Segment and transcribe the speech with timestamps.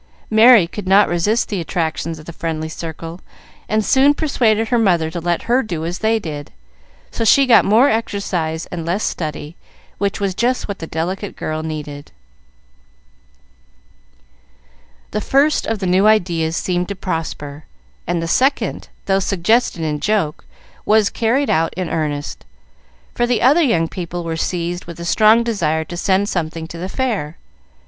[0.31, 3.21] Merry could not resist the attractions of the friendly circle,
[3.69, 6.51] and soon persuaded her mother to let her do as they did;
[7.11, 9.55] so she got more exercise and less study,
[9.99, 12.11] which was just what the delicate girl needed.
[15.11, 17.65] The first of the new ideas seemed to prosper,
[18.07, 20.45] and the second, though suggested in joke,
[20.83, 22.43] was carried out in earnest,
[23.13, 26.79] for the other young people were seized with a strong desire to send something to
[26.79, 27.37] the Fair.